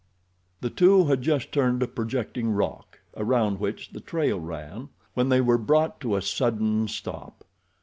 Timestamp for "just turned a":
1.21-1.87